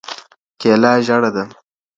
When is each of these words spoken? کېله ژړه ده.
کېله 0.59 0.91
ژړه 1.05 1.29
ده. 1.35 1.43